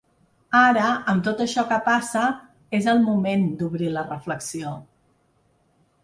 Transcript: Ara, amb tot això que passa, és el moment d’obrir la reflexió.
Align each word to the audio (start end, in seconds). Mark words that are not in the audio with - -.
Ara, 0.59 0.85
amb 1.11 1.25
tot 1.25 1.41
això 1.43 1.65
que 1.73 1.77
passa, 1.89 2.23
és 2.77 2.87
el 2.93 3.01
moment 3.09 3.43
d’obrir 3.59 3.91
la 3.99 4.05
reflexió. 4.07 4.73